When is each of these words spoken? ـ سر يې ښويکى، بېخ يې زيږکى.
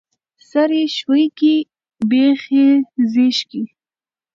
ـ 0.25 0.47
سر 0.49 0.69
يې 0.79 0.83
ښويکى، 0.97 1.55
بېخ 2.09 2.41
يې 2.57 2.69
زيږکى. 3.11 3.63